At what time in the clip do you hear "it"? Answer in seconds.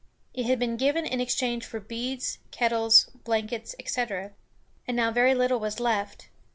0.33-0.47